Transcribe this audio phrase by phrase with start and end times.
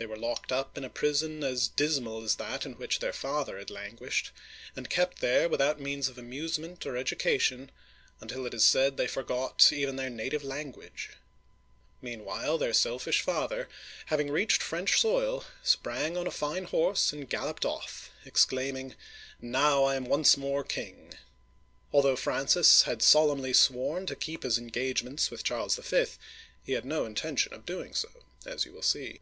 [0.00, 3.58] They were locked up in a prison as dismal as that in which their father
[3.58, 4.30] had languished,
[4.76, 7.72] and kept there without means of amusement or education,
[8.20, 11.10] until it is said they forgot even their native language!
[12.00, 13.68] Meanwhile, their selfish father,
[14.06, 18.94] having reached French soil, sprang on a fine horse and galloped off, exclaiming,"
[19.40, 21.12] Now I am once more king!"
[21.92, 26.06] Although Francis had solemnly sworn to keep his engagements with Charles V.,
[26.62, 29.20] he had no intention of doing so, as you will see.